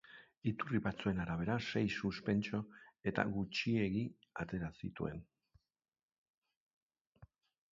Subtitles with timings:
[0.51, 2.61] Iturri batzuen arabera, sei suspenso
[3.11, 4.01] edo gutxiegi
[4.45, 5.21] atera zituen.